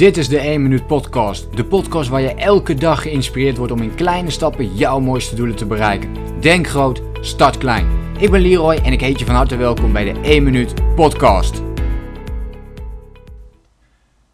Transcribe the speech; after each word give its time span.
Dit 0.00 0.16
is 0.16 0.28
de 0.28 0.38
1 0.38 0.62
Minuut 0.62 0.86
Podcast. 0.86 1.56
De 1.56 1.64
podcast 1.64 2.08
waar 2.08 2.20
je 2.20 2.34
elke 2.34 2.74
dag 2.74 3.02
geïnspireerd 3.02 3.56
wordt 3.56 3.72
om 3.72 3.82
in 3.82 3.94
kleine 3.94 4.30
stappen 4.30 4.74
jouw 4.76 5.00
mooiste 5.00 5.34
doelen 5.34 5.56
te 5.56 5.66
bereiken. 5.66 6.40
Denk 6.40 6.66
groot, 6.66 7.02
start 7.20 7.58
klein. 7.58 8.14
Ik 8.18 8.30
ben 8.30 8.40
Leroy 8.40 8.74
en 8.74 8.92
ik 8.92 9.00
heet 9.00 9.18
je 9.18 9.24
van 9.24 9.34
harte 9.34 9.56
welkom 9.56 9.92
bij 9.92 10.12
de 10.12 10.20
1 10.20 10.42
Minuut 10.42 10.94
Podcast. 10.94 11.62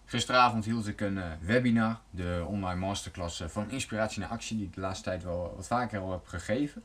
Gisteravond 0.04 0.64
hield 0.64 0.88
ik 0.88 1.00
een 1.00 1.16
uh, 1.16 1.24
webinar, 1.40 2.00
de 2.10 2.44
online 2.48 2.80
masterclass 2.80 3.40
uh, 3.40 3.48
van 3.48 3.70
Inspiratie 3.70 4.20
naar 4.20 4.30
Actie, 4.30 4.56
die 4.56 4.66
ik 4.66 4.74
de 4.74 4.80
laatste 4.80 5.04
tijd 5.04 5.22
wel 5.22 5.52
wat 5.56 5.66
vaker 5.66 6.00
al 6.00 6.10
heb 6.10 6.26
gegeven. 6.26 6.84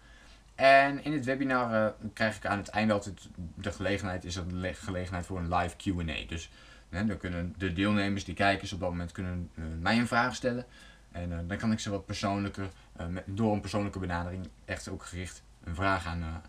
En 0.55 1.03
in 1.03 1.13
het 1.13 1.25
webinar 1.25 1.73
uh, 1.73 1.87
krijg 2.13 2.35
ik 2.35 2.45
aan 2.45 2.57
het 2.57 2.69
einde 2.69 2.93
altijd 2.93 3.29
de 3.55 3.71
gelegenheid, 3.71 4.25
is 4.25 4.33
dat 4.33 4.49
de 4.49 4.73
gelegenheid 4.73 5.25
voor 5.25 5.37
een 5.37 5.55
live 5.55 5.75
Q&A. 5.75 6.27
Dus 6.27 6.49
dan 6.91 7.17
kunnen 7.17 7.53
de 7.57 7.73
deelnemers, 7.73 8.23
die 8.23 8.35
kijkers 8.35 8.73
op 8.73 8.79
dat 8.79 8.89
moment, 8.89 9.11
kunnen 9.11 9.49
uh, 9.55 9.65
mij 9.79 9.97
een 9.97 10.07
vraag 10.07 10.35
stellen. 10.35 10.65
En 11.11 11.29
uh, 11.29 11.37
dan 11.47 11.57
kan 11.57 11.71
ik 11.71 11.79
ze 11.79 11.89
wat 11.89 12.05
persoonlijker, 12.05 12.69
met, 13.09 13.23
door 13.27 13.53
een 13.53 13.61
persoonlijke 13.61 13.99
benadering, 13.99 14.47
echt 14.65 14.89
ook 14.89 15.03
gericht 15.03 15.43
een 15.63 15.75
vraag 15.75 16.05
aan, 16.05 16.41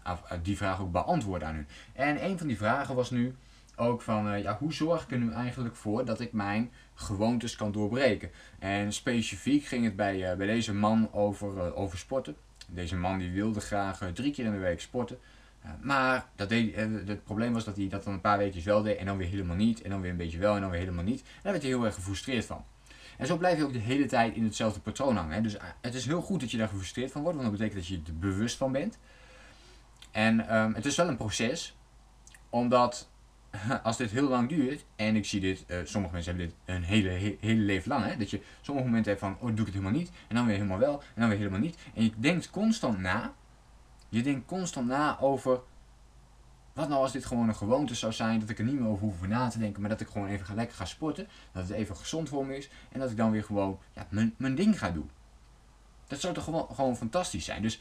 die 0.43 0.57
vraag 0.57 0.81
ook 0.81 0.93
beantwoorden 0.93 1.49
aan 1.49 1.57
u. 1.57 1.67
En 1.93 2.25
een 2.25 2.39
van 2.39 2.47
die 2.47 2.57
vragen 2.57 2.95
was 2.95 3.11
nu 3.11 3.35
ook 3.77 4.03
van, 4.03 4.41
ja, 4.41 4.57
hoe 4.59 4.73
zorg 4.73 5.03
ik 5.03 5.11
er 5.11 5.19
nu 5.19 5.33
eigenlijk 5.33 5.77
voor 5.77 6.05
dat 6.05 6.21
ik 6.21 6.33
mijn 6.33 6.71
gewoontes 6.95 7.57
kan 7.57 7.73
doorbreken? 7.73 8.31
En 8.59 8.93
specifiek 8.93 9.65
ging 9.65 9.85
het 9.85 9.97
bij, 9.97 10.37
bij 10.37 10.47
deze 10.47 10.75
man 10.75 11.13
over, 11.13 11.75
over 11.75 11.99
sporten. 11.99 12.37
Deze 12.69 12.97
man 12.97 13.19
die 13.19 13.31
wilde 13.31 13.61
graag 13.61 14.11
drie 14.15 14.33
keer 14.33 14.45
in 14.45 14.53
de 14.53 14.59
week 14.59 14.81
sporten. 14.81 15.19
Maar 15.81 16.27
dat 16.37 16.49
deed, 16.49 16.75
eh, 16.75 16.87
het 17.07 17.25
probleem 17.25 17.53
was 17.53 17.65
dat 17.65 17.77
hij 17.77 17.89
dat 17.89 18.05
dan 18.05 18.13
een 18.13 18.21
paar 18.21 18.39
weken 18.39 18.65
wel 18.65 18.83
deed 18.83 18.97
en 18.97 19.07
dan 19.07 19.17
weer 19.17 19.29
helemaal 19.29 19.57
niet. 19.57 19.83
En 19.83 19.91
dan 19.91 20.01
weer 20.01 20.11
een 20.11 20.17
beetje 20.17 20.39
wel 20.39 20.55
en 20.55 20.61
dan 20.61 20.71
weer 20.71 20.81
helemaal 20.81 21.05
niet. 21.05 21.21
En 21.21 21.27
daar 21.43 21.53
werd 21.53 21.65
hij 21.65 21.73
heel 21.73 21.85
erg 21.85 21.95
gefrustreerd 21.95 22.45
van. 22.45 22.65
En 23.19 23.27
zo 23.27 23.37
blijf 23.37 23.59
je 23.59 23.65
ook 23.65 23.73
de 23.73 23.79
hele 23.79 24.07
tijd 24.07 24.35
in 24.35 24.45
hetzelfde 24.45 24.81
patroon 24.81 25.17
hangen. 25.17 25.35
Hè. 25.35 25.41
Dus 25.41 25.57
eh, 25.57 25.65
het 25.81 25.95
is 25.95 26.07
heel 26.07 26.23
goed 26.23 26.41
dat 26.41 26.51
je 26.51 26.57
daar 26.57 26.69
gefrustreerd 26.69 27.13
van 27.13 27.23
wordt, 27.23 27.39
want 27.39 27.51
dat 27.51 27.59
betekent 27.59 27.81
dat 27.87 27.97
je 27.97 28.13
er 28.13 28.19
bewust 28.19 28.57
van 28.57 28.73
bent. 28.73 28.99
En 30.11 30.57
um, 30.57 30.75
het 30.75 30.87
is 30.87 30.97
wel 30.97 31.09
een 31.09 31.17
proces, 31.17 31.77
omdat 32.51 33.09
als 33.83 33.97
dit 33.97 34.11
heel 34.11 34.29
lang 34.29 34.49
duurt, 34.49 34.85
en 34.97 35.17
ik 35.17 35.25
zie 35.25 35.41
dit, 35.41 35.65
uh, 35.67 35.77
sommige 35.85 36.15
mensen 36.15 36.37
hebben 36.37 36.55
dit 36.55 36.77
een 36.77 36.83
hele, 36.83 37.37
hele 37.41 37.61
leven 37.61 37.89
lang, 37.89 38.05
hè, 38.05 38.17
dat 38.17 38.31
je 38.31 38.43
sommige 38.61 38.87
momenten 38.87 39.11
hebt 39.11 39.25
van, 39.25 39.37
oh 39.41 39.47
doe 39.47 39.51
ik 39.51 39.59
het 39.59 39.75
helemaal 39.75 39.99
niet, 39.99 40.11
en 40.29 40.37
dan 40.37 40.47
weer 40.47 40.55
helemaal 40.55 40.79
wel, 40.79 41.03
en 41.15 41.21
dan 41.21 41.29
weer 41.29 41.39
helemaal 41.39 41.61
niet. 41.61 41.79
En 41.95 42.05
je 42.05 42.13
denkt 42.17 42.51
constant 42.51 42.99
na, 42.99 43.33
je 44.13 44.23
denkt 44.23 44.47
constant 44.47 44.87
na 44.87 45.21
over 45.21 45.61
wat 46.73 46.89
nou 46.89 47.01
als 47.01 47.13
dit 47.13 47.25
gewoon 47.25 47.49
een 47.49 47.55
gewoonte 47.55 47.95
zou 47.95 48.13
zijn, 48.13 48.41
dat 48.41 48.49
ik 48.49 48.59
er 48.59 48.65
niet 48.65 48.81
meer 48.81 48.89
over 48.89 49.05
hoef 49.05 49.27
na 49.27 49.49
te 49.49 49.59
denken, 49.59 49.81
maar 49.81 49.91
dat 49.91 50.01
ik 50.01 50.09
gewoon 50.09 50.29
even 50.29 50.47
ga 50.47 50.55
lekker 50.55 50.77
ga 50.77 50.85
sporten, 50.85 51.29
dat 51.53 51.69
het 51.69 51.77
even 51.77 51.97
gezond 51.97 52.29
voor 52.29 52.47
me 52.47 52.57
is 52.57 52.69
en 52.91 53.01
dat 53.01 53.11
ik 53.11 53.17
dan 53.17 53.31
weer 53.31 53.45
gewoon 53.45 53.79
ja, 53.93 54.07
mijn, 54.09 54.35
mijn 54.37 54.55
ding 54.55 54.79
ga 54.79 54.91
doen. 54.91 55.11
Dat 56.07 56.21
zou 56.21 56.35
toch 56.35 56.45
gewoon, 56.45 56.67
gewoon 56.75 56.97
fantastisch 56.97 57.45
zijn. 57.45 57.63
Dus 57.63 57.81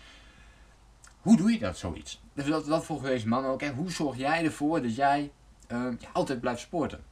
hoe 1.21 1.37
doe 1.37 1.51
je 1.51 1.59
dat 1.59 1.77
zoiets? 1.77 2.21
Dus 2.33 2.45
dat, 2.45 2.65
dat 2.65 2.85
vroeg 2.85 3.01
deze 3.01 3.27
man 3.27 3.45
ook. 3.45 3.63
Hoe 3.63 3.91
zorg 3.91 4.17
jij 4.17 4.43
ervoor 4.43 4.81
dat 4.81 4.95
jij 4.95 5.31
uh, 5.67 5.87
ja, 5.99 6.09
altijd 6.13 6.39
blijft 6.39 6.61
sporten? 6.61 7.03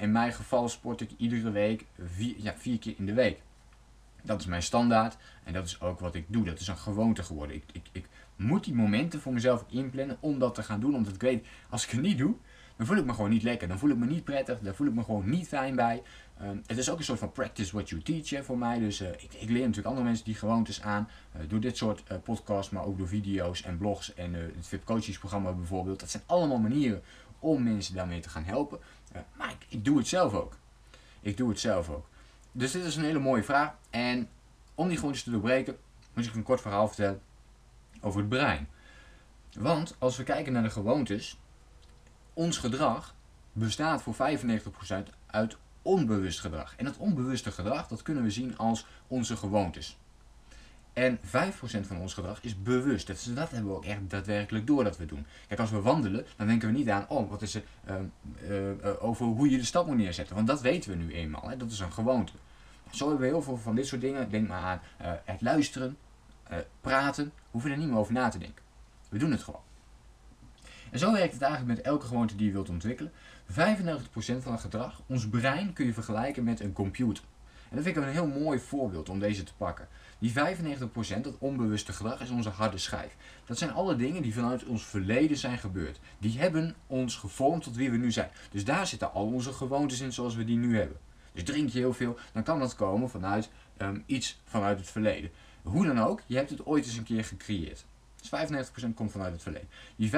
In 0.00 0.12
mijn 0.12 0.32
geval 0.32 0.68
sport 0.68 1.00
ik 1.00 1.10
iedere 1.16 1.50
week 1.50 1.86
vier, 2.04 2.34
ja, 2.38 2.54
vier 2.56 2.78
keer 2.78 2.94
in 2.96 3.06
de 3.06 3.12
week. 3.12 3.40
Dat 4.22 4.40
is 4.40 4.46
mijn 4.46 4.62
standaard 4.62 5.16
en 5.44 5.52
dat 5.52 5.66
is 5.66 5.80
ook 5.80 6.00
wat 6.00 6.14
ik 6.14 6.24
doe. 6.28 6.44
Dat 6.44 6.60
is 6.60 6.68
een 6.68 6.76
gewoonte 6.76 7.22
geworden. 7.22 7.56
Ik, 7.56 7.64
ik, 7.72 7.86
ik 7.92 8.06
moet 8.42 8.64
die 8.64 8.74
momenten 8.74 9.20
voor 9.20 9.32
mezelf 9.32 9.64
inplannen 9.68 10.16
om 10.20 10.38
dat 10.38 10.54
te 10.54 10.62
gaan 10.62 10.80
doen. 10.80 10.94
Omdat 10.94 11.14
ik 11.14 11.20
weet, 11.20 11.46
als 11.70 11.84
ik 11.84 11.90
het 11.90 12.00
niet 12.00 12.18
doe, 12.18 12.34
dan 12.76 12.86
voel 12.86 12.96
ik 12.96 13.04
me 13.04 13.12
gewoon 13.12 13.30
niet 13.30 13.42
lekker. 13.42 13.68
Dan 13.68 13.78
voel 13.78 13.90
ik 13.90 13.96
me 13.96 14.06
niet 14.06 14.24
prettig. 14.24 14.58
Dan 14.60 14.74
voel 14.74 14.86
ik 14.86 14.94
me 14.94 15.04
gewoon 15.04 15.30
niet 15.30 15.48
fijn 15.48 15.76
bij. 15.76 16.02
Um, 16.42 16.62
het 16.66 16.78
is 16.78 16.90
ook 16.90 16.98
een 16.98 17.04
soort 17.04 17.18
van 17.18 17.32
practice 17.32 17.72
what 17.72 17.88
you 17.88 18.02
teach 18.02 18.30
hè, 18.30 18.44
voor 18.44 18.58
mij. 18.58 18.78
Dus 18.78 19.00
uh, 19.00 19.08
ik, 19.08 19.34
ik, 19.38 19.48
leer 19.48 19.60
natuurlijk 19.60 19.86
andere 19.86 20.06
mensen 20.06 20.24
die 20.24 20.34
gewoontes 20.34 20.82
aan. 20.82 21.08
Uh, 21.36 21.42
door 21.48 21.60
dit 21.60 21.76
soort 21.76 22.02
uh, 22.12 22.18
podcasts, 22.24 22.72
maar 22.72 22.84
ook 22.84 22.98
door 22.98 23.08
video's 23.08 23.62
en 23.62 23.78
blogs 23.78 24.14
en 24.14 24.34
het 24.34 24.68
VIP 24.68 24.84
coachingsprogramma 24.84 25.52
bijvoorbeeld. 25.52 26.00
Dat 26.00 26.10
zijn 26.10 26.22
allemaal 26.26 26.58
manieren 26.58 27.02
om 27.38 27.62
mensen 27.62 27.94
daarmee 27.94 28.20
te 28.20 28.28
gaan 28.28 28.44
helpen. 28.44 28.78
maar 29.36 29.50
ik, 29.50 29.66
ik 29.68 29.84
doe 29.84 29.98
het 29.98 30.08
zelf 30.08 30.34
ook. 30.34 30.56
Ik 31.20 31.36
doe 31.36 31.48
het 31.48 31.60
zelf 31.60 31.88
ook. 31.88 32.08
Dus 32.52 32.72
dit 32.72 32.84
is 32.84 32.96
een 32.96 33.04
hele 33.04 33.18
mooie 33.18 33.42
vraag. 33.42 33.74
En 33.90 34.28
om 34.74 34.88
die 34.88 34.96
gewoontes 34.96 35.22
te 35.22 35.30
doorbreken, 35.30 35.76
moet 36.14 36.24
ik 36.24 36.34
een 36.34 36.42
kort 36.42 36.60
verhaal 36.60 36.86
vertellen 36.86 37.20
over 38.02 38.20
het 38.20 38.28
brein. 38.28 38.68
Want 39.58 39.96
als 39.98 40.16
we 40.16 40.22
kijken 40.22 40.52
naar 40.52 40.62
de 40.62 40.70
gewoontes, 40.70 41.38
ons 42.34 42.58
gedrag 42.58 43.14
bestaat 43.52 44.02
voor 44.02 44.14
95% 44.14 44.18
uit 45.26 45.56
onbewust 45.82 46.40
gedrag. 46.40 46.74
En 46.76 46.84
dat 46.84 46.96
onbewuste 46.96 47.50
gedrag, 47.50 47.88
dat 47.88 48.02
kunnen 48.02 48.22
we 48.22 48.30
zien 48.30 48.58
als 48.58 48.86
onze 49.06 49.36
gewoontes. 49.36 49.96
En 50.92 51.18
5% 51.18 51.20
van 51.86 51.98
ons 51.98 52.14
gedrag 52.14 52.42
is 52.42 52.62
bewust. 52.62 53.06
Dat, 53.06 53.28
dat 53.34 53.50
hebben 53.50 53.70
we 53.70 53.76
ook 53.76 53.84
echt 53.84 53.98
daadwerkelijk 54.08 54.66
door 54.66 54.84
dat 54.84 54.96
we 54.96 55.06
doen. 55.06 55.26
Kijk, 55.48 55.60
als 55.60 55.70
we 55.70 55.80
wandelen, 55.80 56.26
dan 56.36 56.46
denken 56.46 56.68
we 56.68 56.78
niet 56.78 56.90
aan, 56.90 57.08
oh, 57.08 57.30
wat 57.30 57.42
is 57.42 57.54
er 57.54 57.62
uh, 57.88 58.70
uh, 58.84 59.04
over 59.04 59.26
hoe 59.26 59.50
je 59.50 59.56
de 59.56 59.64
stap 59.64 59.86
moet 59.86 59.96
neerzetten. 59.96 60.34
Want 60.34 60.46
dat 60.46 60.60
weten 60.60 60.90
we 60.90 60.96
nu 60.96 61.12
eenmaal. 61.12 61.48
Hè? 61.48 61.56
Dat 61.56 61.70
is 61.70 61.78
een 61.78 61.92
gewoonte. 61.92 62.32
Zo 62.90 63.08
hebben 63.08 63.26
we 63.26 63.32
heel 63.32 63.42
veel 63.42 63.56
van 63.56 63.74
dit 63.74 63.86
soort 63.86 64.00
dingen. 64.00 64.30
Denk 64.30 64.48
maar 64.48 64.62
aan 64.62 64.80
uh, 65.00 65.12
het 65.24 65.42
luisteren, 65.42 65.96
uh, 66.52 66.58
praten. 66.80 67.32
Hoeven 67.50 67.70
er 67.70 67.76
niet 67.76 67.88
meer 67.88 67.98
over 67.98 68.12
na 68.12 68.28
te 68.28 68.38
denken. 68.38 68.62
We 69.08 69.18
doen 69.18 69.30
het 69.30 69.42
gewoon. 69.42 69.60
En 70.90 70.98
zo 70.98 71.12
werkt 71.12 71.32
het 71.32 71.42
eigenlijk 71.42 71.76
met 71.76 71.86
elke 71.86 72.06
gewoonte 72.06 72.36
die 72.36 72.46
je 72.46 72.52
wilt 72.52 72.68
ontwikkelen. 72.68 73.12
95% 73.50 73.54
van 74.14 74.52
het 74.52 74.60
gedrag, 74.60 75.02
ons 75.06 75.28
brein 75.28 75.72
kun 75.72 75.86
je 75.86 75.92
vergelijken 75.92 76.44
met 76.44 76.60
een 76.60 76.72
computer. 76.72 77.24
En 77.72 77.78
dat 77.78 77.84
vind 77.84 77.96
ik 77.96 78.02
een 78.02 78.08
heel 78.08 78.26
mooi 78.26 78.58
voorbeeld 78.58 79.08
om 79.08 79.18
deze 79.18 79.42
te 79.42 79.54
pakken. 79.56 79.88
Die 80.18 80.32
95%, 80.32 81.20
dat 81.22 81.38
onbewuste 81.38 81.92
gedrag, 81.92 82.20
is 82.20 82.30
onze 82.30 82.48
harde 82.48 82.78
schijf. 82.78 83.16
Dat 83.44 83.58
zijn 83.58 83.72
alle 83.72 83.96
dingen 83.96 84.22
die 84.22 84.34
vanuit 84.34 84.64
ons 84.64 84.84
verleden 84.84 85.36
zijn 85.36 85.58
gebeurd. 85.58 86.00
Die 86.18 86.38
hebben 86.38 86.74
ons 86.86 87.16
gevormd 87.16 87.62
tot 87.62 87.76
wie 87.76 87.90
we 87.90 87.96
nu 87.96 88.12
zijn. 88.12 88.30
Dus 88.50 88.64
daar 88.64 88.86
zitten 88.86 89.12
al 89.12 89.26
onze 89.26 89.52
gewoontes 89.52 90.00
in 90.00 90.12
zoals 90.12 90.34
we 90.34 90.44
die 90.44 90.56
nu 90.56 90.76
hebben. 90.78 90.96
Dus 91.32 91.44
drink 91.44 91.68
je 91.68 91.78
heel 91.78 91.92
veel, 91.92 92.18
dan 92.32 92.42
kan 92.42 92.58
dat 92.58 92.74
komen 92.74 93.10
vanuit 93.10 93.50
um, 93.78 94.02
iets 94.06 94.40
vanuit 94.44 94.78
het 94.78 94.90
verleden. 94.90 95.30
Hoe 95.62 95.86
dan 95.86 96.00
ook, 96.00 96.22
je 96.26 96.36
hebt 96.36 96.50
het 96.50 96.66
ooit 96.66 96.84
eens 96.84 96.96
een 96.96 97.04
keer 97.04 97.24
gecreëerd. 97.24 97.84
Dus 98.16 98.30
95% 98.86 98.94
komt 98.94 99.10
vanuit 99.10 99.32
het 99.32 99.42
verleden. 99.42 99.68
Die 99.96 100.10
5% 100.10 100.12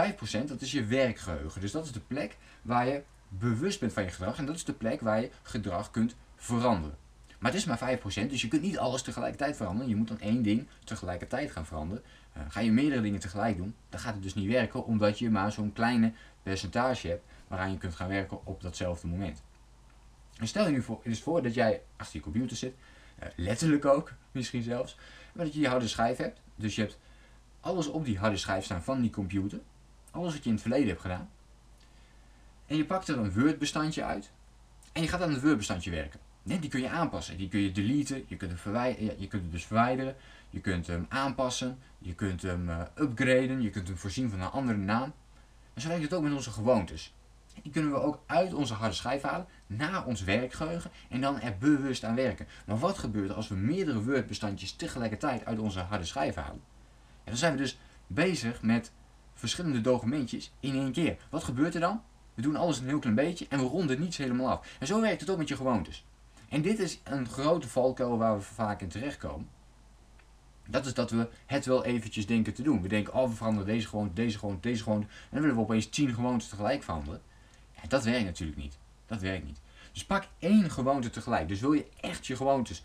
dat 0.44 0.60
is 0.60 0.72
je 0.72 0.84
werkgeheugen. 0.84 1.60
Dus 1.60 1.72
dat 1.72 1.84
is 1.84 1.92
de 1.92 2.00
plek 2.00 2.36
waar 2.62 2.86
je 2.86 3.02
bewust 3.28 3.80
bent 3.80 3.92
van 3.92 4.02
je 4.02 4.10
gedrag. 4.10 4.38
En 4.38 4.46
dat 4.46 4.56
is 4.56 4.64
de 4.64 4.72
plek 4.72 5.00
waar 5.00 5.20
je 5.20 5.30
gedrag 5.42 5.90
kunt 5.90 6.16
veranderen. 6.36 6.96
Maar 7.38 7.52
het 7.52 7.60
is 7.60 7.66
maar 7.66 7.98
5%, 7.98 8.02
dus 8.28 8.40
je 8.40 8.48
kunt 8.48 8.62
niet 8.62 8.78
alles 8.78 9.02
tegelijkertijd 9.02 9.56
veranderen. 9.56 9.88
Je 9.88 9.96
moet 9.96 10.08
dan 10.08 10.20
één 10.20 10.42
ding 10.42 10.66
tegelijkertijd 10.84 11.50
gaan 11.50 11.66
veranderen. 11.66 12.04
Uh, 12.36 12.42
ga 12.48 12.60
je 12.60 12.72
meerdere 12.72 13.00
dingen 13.00 13.20
tegelijk 13.20 13.56
doen, 13.56 13.74
dan 13.88 14.00
gaat 14.00 14.14
het 14.14 14.22
dus 14.22 14.34
niet 14.34 14.50
werken, 14.50 14.84
omdat 14.84 15.18
je 15.18 15.30
maar 15.30 15.52
zo'n 15.52 15.72
kleine 15.72 16.12
percentage 16.42 17.08
hebt 17.08 17.24
waaraan 17.48 17.70
je 17.70 17.78
kunt 17.78 17.94
gaan 17.94 18.08
werken 18.08 18.46
op 18.46 18.62
datzelfde 18.62 19.06
moment. 19.06 19.42
En 20.38 20.48
stel 20.48 20.66
je 20.66 20.72
nu 20.72 20.82
voor, 20.82 21.00
eens 21.02 21.20
voor 21.20 21.42
dat 21.42 21.54
jij 21.54 21.82
achter 21.96 22.16
je 22.16 22.22
computer 22.22 22.56
zit, 22.56 22.74
uh, 23.22 23.28
letterlijk 23.36 23.84
ook, 23.84 24.12
misschien 24.32 24.62
zelfs, 24.62 24.96
maar 25.34 25.44
dat 25.44 25.54
je 25.54 25.60
die 25.60 25.68
harde 25.68 25.88
schijf 25.88 26.16
hebt. 26.16 26.40
Dus 26.56 26.74
je 26.74 26.80
hebt 26.80 26.98
alles 27.60 27.86
op 27.86 28.04
die 28.04 28.18
harde 28.18 28.36
schijf 28.36 28.64
staan 28.64 28.82
van 28.82 29.00
die 29.00 29.10
computer, 29.10 29.60
alles 30.10 30.32
wat 30.32 30.42
je 30.42 30.48
in 30.48 30.54
het 30.54 30.62
verleden 30.62 30.88
hebt 30.88 31.00
gedaan. 31.00 31.30
En 32.66 32.76
je 32.76 32.84
pakt 32.84 33.08
er 33.08 33.18
een 33.18 33.32
Word-bestandje 33.32 34.04
uit 34.04 34.30
en 34.92 35.02
je 35.02 35.08
gaat 35.08 35.22
aan 35.22 35.32
het 35.32 35.42
Word-bestandje 35.42 35.90
werken. 35.90 36.20
Nee, 36.42 36.58
die 36.58 36.70
kun 36.70 36.80
je 36.80 36.88
aanpassen. 36.88 37.36
Die 37.36 37.48
kun 37.48 37.60
je 37.60 37.72
deleten, 37.72 38.24
je 38.26 38.36
kunt, 38.36 38.50
hem 38.50 38.60
verwijderen, 38.60 39.20
je 39.20 39.28
kunt 39.28 39.42
hem 39.42 39.50
dus 39.50 39.64
verwijderen, 39.64 40.16
je 40.50 40.60
kunt 40.60 40.86
hem 40.86 41.06
aanpassen, 41.08 41.78
je 41.98 42.14
kunt 42.14 42.42
hem 42.42 42.68
uh, 42.68 42.80
upgraden, 42.98 43.62
je 43.62 43.70
kunt 43.70 43.88
hem 43.88 43.96
voorzien 43.96 44.30
van 44.30 44.40
een 44.40 44.50
andere 44.50 44.78
naam. 44.78 45.12
En 45.74 45.80
zo 45.80 45.88
werkt 45.88 46.02
het 46.02 46.14
ook 46.14 46.22
met 46.22 46.32
onze 46.32 46.50
gewoontes. 46.50 47.12
Die 47.62 47.72
kunnen 47.72 47.90
we 47.90 48.00
ook 48.00 48.22
uit 48.26 48.54
onze 48.54 48.74
harde 48.74 48.94
schijf 48.94 49.22
halen 49.22 49.46
naar 49.66 50.06
ons 50.06 50.22
werkgeheugen 50.22 50.90
en 51.08 51.20
dan 51.20 51.40
er 51.40 51.58
bewust 51.58 52.04
aan 52.04 52.14
werken. 52.14 52.46
Maar 52.66 52.78
wat 52.78 52.98
gebeurt 52.98 53.30
er 53.30 53.36
als 53.36 53.48
we 53.48 53.54
meerdere 53.54 54.02
Word-bestandjes 54.02 54.72
tegelijkertijd 54.72 55.44
uit 55.44 55.58
onze 55.58 55.80
harde 55.80 56.04
schijf 56.04 56.34
halen? 56.34 56.62
En 57.24 57.30
dan 57.30 57.36
zijn 57.36 57.52
we 57.52 57.58
dus 57.58 57.78
bezig 58.06 58.62
met 58.62 58.92
verschillende 59.34 59.80
documentjes 59.80 60.52
in 60.60 60.74
één 60.74 60.92
keer. 60.92 61.16
Wat 61.30 61.44
gebeurt 61.44 61.74
er 61.74 61.80
dan? 61.80 62.02
We 62.34 62.42
doen 62.42 62.56
alles 62.56 62.78
een 62.78 62.86
heel 62.86 62.98
klein 62.98 63.14
beetje 63.14 63.46
en 63.48 63.58
we 63.58 63.64
ronden 63.64 64.00
niets 64.00 64.16
helemaal 64.16 64.50
af. 64.50 64.76
En 64.78 64.86
zo 64.86 65.00
werkt 65.00 65.20
het 65.20 65.30
ook 65.30 65.38
met 65.38 65.48
je 65.48 65.56
gewoontes. 65.56 66.04
En 66.48 66.62
dit 66.62 66.78
is 66.78 67.00
een 67.04 67.28
grote 67.28 67.68
valkuil 67.68 68.18
waar 68.18 68.36
we 68.36 68.42
vaak 68.42 68.80
in 68.80 68.88
terechtkomen. 68.88 69.48
Dat 70.68 70.86
is 70.86 70.94
dat 70.94 71.10
we 71.10 71.28
het 71.46 71.66
wel 71.66 71.84
eventjes 71.84 72.26
denken 72.26 72.54
te 72.54 72.62
doen. 72.62 72.82
We 72.82 72.88
denken, 72.88 73.14
oh 73.14 73.28
we 73.28 73.34
veranderen 73.34 73.66
deze 73.66 73.88
gewoonte, 73.88 74.14
deze 74.14 74.38
gewoonte, 74.38 74.68
deze 74.68 74.82
gewoonte. 74.82 75.06
En 75.06 75.28
dan 75.30 75.40
willen 75.40 75.56
we 75.56 75.62
opeens 75.62 75.86
tien 75.88 76.14
gewoontes 76.14 76.48
tegelijk 76.48 76.82
veranderen. 76.82 77.20
Dat 77.88 78.04
werkt 78.04 78.24
natuurlijk 78.24 78.58
niet. 78.58 78.78
Dat 79.06 79.20
werkt 79.20 79.44
niet. 79.44 79.60
Dus 79.92 80.04
pak 80.04 80.24
één 80.38 80.70
gewoonte 80.70 81.10
tegelijk. 81.10 81.48
Dus 81.48 81.60
wil 81.60 81.72
je 81.72 81.86
echt 82.00 82.26
je 82.26 82.36
gewoontes 82.36 82.82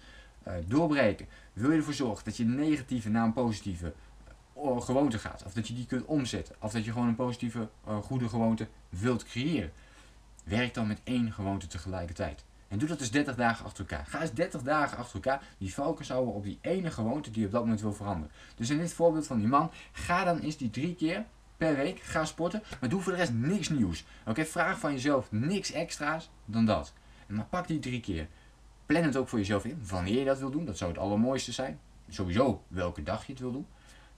uh, 0.47 0.53
doorbreken. 0.65 1.27
Wil 1.53 1.71
je 1.71 1.77
ervoor 1.77 1.93
zorgen 1.93 2.25
dat 2.25 2.37
je 2.37 2.45
negatieve 2.45 3.09
naar 3.09 3.25
een 3.25 3.33
positieve 3.33 3.93
uh, 4.57 4.81
gewoonte 4.81 5.19
gaat. 5.19 5.43
Of 5.45 5.53
dat 5.53 5.67
je 5.67 5.73
die 5.73 5.85
kunt 5.85 6.05
omzetten. 6.05 6.55
Of 6.59 6.71
dat 6.71 6.85
je 6.85 6.91
gewoon 6.91 7.07
een 7.07 7.15
positieve, 7.15 7.69
uh, 7.87 7.97
goede 7.97 8.29
gewoonte 8.29 8.67
wilt 8.89 9.23
creëren. 9.23 9.71
Werk 10.43 10.73
dan 10.73 10.87
met 10.87 11.01
één 11.03 11.33
gewoonte 11.33 11.67
tegelijkertijd. 11.67 12.43
En 12.67 12.77
doe 12.77 12.87
dat 12.87 12.99
dus 12.99 13.11
30 13.11 13.35
dagen 13.35 13.65
achter 13.65 13.85
elkaar. 13.89 14.05
Ga 14.05 14.21
eens 14.21 14.33
30 14.33 14.61
dagen 14.61 14.97
achter 14.97 15.15
elkaar 15.15 15.43
die 15.57 15.71
focus 15.71 16.09
houden 16.09 16.33
op 16.33 16.43
die 16.43 16.57
ene 16.61 16.91
gewoonte 16.91 17.31
die 17.31 17.39
je 17.39 17.45
op 17.45 17.51
dat 17.51 17.61
moment 17.61 17.81
wil 17.81 17.93
veranderen. 17.93 18.31
Dus 18.55 18.69
in 18.69 18.77
dit 18.77 18.93
voorbeeld 18.93 19.27
van 19.27 19.37
die 19.37 19.47
man, 19.47 19.71
ga 19.91 20.23
dan 20.23 20.39
eens 20.39 20.57
die 20.57 20.69
drie 20.69 20.95
keer 20.95 21.25
per 21.59 21.75
week 21.75 21.99
ga 21.99 22.25
sporten, 22.25 22.63
maar 22.79 22.89
doe 22.89 23.01
voor 23.01 23.11
de 23.11 23.17
rest 23.17 23.33
niks 23.33 23.69
nieuws. 23.69 24.05
Oké, 24.25 24.45
vraag 24.45 24.79
van 24.79 24.91
jezelf 24.91 25.31
niks 25.31 25.71
extra's 25.71 26.29
dan 26.45 26.65
dat. 26.65 26.93
Maar 27.27 27.45
pak 27.45 27.67
die 27.67 27.79
drie 27.79 27.99
keer. 27.99 28.27
Plan 28.85 29.03
het 29.03 29.17
ook 29.17 29.29
voor 29.29 29.39
jezelf 29.39 29.65
in, 29.65 29.81
wanneer 29.87 30.19
je 30.19 30.25
dat 30.25 30.39
wil 30.39 30.49
doen. 30.49 30.65
Dat 30.65 30.77
zou 30.77 30.91
het 30.91 30.99
allermooiste 30.99 31.51
zijn. 31.51 31.79
Sowieso 32.09 32.63
welke 32.67 33.03
dag 33.03 33.25
je 33.25 33.31
het 33.31 33.41
wil 33.41 33.51
doen. 33.51 33.67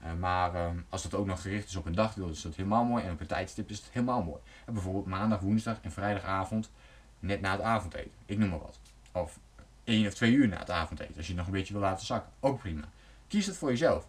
Uh, 0.03 0.13
maar 0.19 0.53
uh, 0.53 0.69
als 0.89 1.03
dat 1.03 1.13
ook 1.13 1.25
nog 1.25 1.41
gericht 1.41 1.67
is 1.67 1.75
op 1.75 1.85
een 1.85 1.95
dag, 1.95 2.17
is 2.17 2.41
dat 2.41 2.55
helemaal 2.55 2.83
mooi. 2.83 3.03
En 3.03 3.11
op 3.11 3.19
een 3.19 3.27
tijdstip 3.27 3.69
is 3.69 3.77
het 3.77 3.89
helemaal 3.91 4.23
mooi. 4.23 4.41
En 4.65 4.73
bijvoorbeeld 4.73 5.05
maandag, 5.05 5.39
woensdag 5.39 5.77
en 5.81 5.91
vrijdagavond, 5.91 6.71
net 7.19 7.41
na 7.41 7.51
het 7.51 7.61
avondeten. 7.61 8.11
Ik 8.25 8.37
noem 8.37 8.49
maar 8.49 8.59
wat. 8.59 8.79
Of 9.11 9.39
één 9.83 10.07
of 10.07 10.13
twee 10.13 10.31
uur 10.31 10.47
na 10.47 10.57
het 10.57 10.69
avondeten, 10.69 11.15
als 11.15 11.25
je 11.25 11.31
het 11.31 11.37
nog 11.37 11.45
een 11.45 11.59
beetje 11.59 11.73
wil 11.73 11.81
laten 11.81 12.05
zakken. 12.05 12.31
Ook 12.39 12.59
prima. 12.59 12.83
Kies 13.27 13.45
het 13.45 13.57
voor 13.57 13.69
jezelf. 13.69 14.07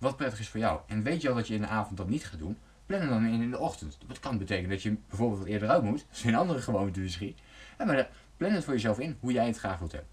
Wat 0.00 0.16
prettig 0.16 0.40
is 0.40 0.48
voor 0.48 0.60
jou. 0.60 0.80
En 0.86 1.02
weet 1.02 1.22
je 1.22 1.28
al 1.28 1.34
dat 1.34 1.48
je 1.48 1.54
in 1.54 1.60
de 1.60 1.66
avond 1.66 1.96
dat 1.96 2.08
niet 2.08 2.24
gaat 2.24 2.38
doen, 2.38 2.56
plan 2.86 3.08
dan 3.08 3.24
in 3.24 3.42
in 3.42 3.50
de 3.50 3.58
ochtend. 3.58 3.98
Dat 4.06 4.20
kan 4.20 4.38
betekenen 4.38 4.70
dat 4.70 4.82
je 4.82 4.96
bijvoorbeeld 5.08 5.38
wat 5.38 5.48
eerder 5.48 5.68
uit 5.68 5.82
moet. 5.82 6.06
Dat 6.08 6.16
is 6.16 6.24
een 6.24 6.34
andere 6.34 6.60
gewoonte 6.60 7.00
misschien. 7.00 7.36
Maar 7.78 8.08
plan 8.36 8.52
het 8.52 8.64
voor 8.64 8.72
jezelf 8.72 8.98
in 8.98 9.16
hoe 9.20 9.32
jij 9.32 9.46
het 9.46 9.58
graag 9.58 9.78
wilt 9.78 9.92
hebben. 9.92 10.10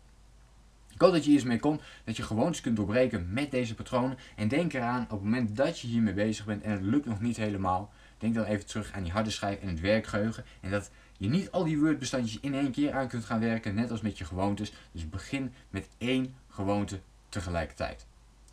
Ik 0.93 1.01
hoop 1.01 1.11
dat 1.11 1.25
je 1.25 1.31
hiermee 1.31 1.59
komt, 1.59 1.81
dat 2.03 2.17
je 2.17 2.23
gewoontes 2.23 2.61
kunt 2.61 2.75
doorbreken 2.75 3.33
met 3.33 3.51
deze 3.51 3.75
patronen. 3.75 4.17
En 4.35 4.47
denk 4.47 4.73
eraan, 4.73 5.03
op 5.03 5.09
het 5.09 5.21
moment 5.21 5.55
dat 5.55 5.79
je 5.79 5.87
hiermee 5.87 6.13
bezig 6.13 6.45
bent 6.45 6.63
en 6.63 6.71
het 6.71 6.81
lukt 6.81 7.05
nog 7.05 7.21
niet 7.21 7.37
helemaal, 7.37 7.91
denk 8.17 8.35
dan 8.35 8.43
even 8.43 8.65
terug 8.65 8.91
aan 8.91 9.03
die 9.03 9.11
harde 9.11 9.29
schijf 9.29 9.59
en 9.59 9.67
het 9.67 9.79
werkgeheugen. 9.79 10.43
En 10.61 10.71
dat 10.71 10.91
je 11.17 11.29
niet 11.29 11.51
al 11.51 11.63
die 11.63 11.79
Word-bestandjes 11.79 12.39
in 12.39 12.53
één 12.53 12.71
keer 12.71 12.93
aan 12.93 13.07
kunt 13.07 13.25
gaan 13.25 13.39
werken, 13.39 13.75
net 13.75 13.91
als 13.91 14.01
met 14.01 14.17
je 14.17 14.25
gewoontes. 14.25 14.73
Dus 14.91 15.09
begin 15.09 15.53
met 15.69 15.87
één 15.97 16.35
gewoonte 16.49 16.99
tegelijkertijd. 17.29 18.05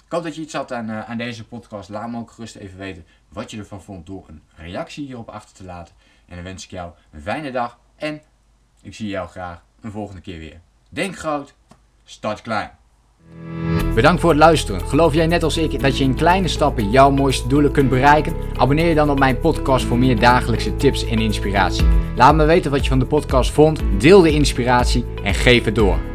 Ik 0.05 0.13
hoop 0.13 0.23
dat 0.23 0.35
je 0.35 0.41
iets 0.43 0.55
had 0.55 0.73
aan, 0.73 0.91
uh, 0.91 1.11
aan 1.11 1.17
deze 1.17 1.45
podcast. 1.45 1.89
Laat 1.89 2.11
me 2.11 2.19
ook 2.19 2.31
gerust 2.31 2.57
even 2.57 2.79
weten 2.79 3.07
wat 3.29 3.51
je 3.51 3.59
ervan 3.59 3.83
vond 3.83 4.07
door 4.07 4.25
een 4.29 4.43
reactie 4.57 5.07
hierop 5.07 5.29
achter 5.29 5.57
te 5.57 5.65
laten. 5.65 5.95
En 6.27 6.35
dan 6.35 6.45
wens 6.45 6.65
ik 6.65 6.71
jou 6.71 6.93
een 7.11 7.23
fijne 7.23 7.51
dag 7.51 7.79
en 7.97 8.23
ik 8.83 8.95
zie 8.95 9.09
jou 9.09 9.29
graag 9.29 9.63
een 9.81 9.91
volgende 9.91 10.21
keer 10.21 10.39
weer. 10.39 10.61
Denk 10.89 11.19
groot, 11.19 11.55
start 12.05 12.43
klein. 12.43 12.71
Bedankt 13.95 14.21
voor 14.21 14.31
het 14.31 14.39
luisteren. 14.39 14.89
Geloof 14.89 15.15
jij 15.15 15.27
net 15.27 15.43
als 15.43 15.57
ik 15.57 15.81
dat 15.81 15.99
je 15.99 16.05
in 16.05 16.15
kleine 16.15 16.49
stappen 16.49 16.91
jouw 16.91 17.11
mooiste 17.11 17.49
doelen 17.49 17.73
kunt 17.73 17.89
bereiken? 17.89 18.35
Abonneer 18.57 18.89
je 18.89 18.95
dan 18.95 19.11
op 19.11 19.19
mijn 19.19 19.41
podcast 19.41 19.85
voor 19.85 19.99
meer 19.99 20.19
dagelijkse 20.19 20.77
tips 20.77 21.07
en 21.07 21.19
inspiratie. 21.19 21.87
Laat 22.17 22.35
me 22.35 22.45
weten 22.45 22.71
wat 22.71 22.83
je 22.83 22.89
van 22.89 22.99
de 22.99 23.07
podcast 23.07 23.51
vond, 23.51 23.81
deel 23.99 24.21
de 24.21 24.33
inspiratie 24.33 25.05
en 25.23 25.35
geef 25.35 25.65
het 25.65 25.75
door. 25.75 26.14